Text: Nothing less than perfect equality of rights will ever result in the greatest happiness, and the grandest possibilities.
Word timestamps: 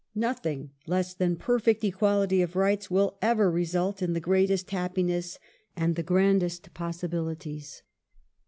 Nothing 0.15 0.71
less 0.87 1.13
than 1.13 1.35
perfect 1.35 1.83
equality 1.83 2.41
of 2.41 2.55
rights 2.55 2.89
will 2.89 3.19
ever 3.21 3.51
result 3.51 4.01
in 4.01 4.13
the 4.13 4.19
greatest 4.19 4.71
happiness, 4.71 5.37
and 5.75 5.95
the 5.95 6.01
grandest 6.01 6.73
possibilities. 6.73 7.83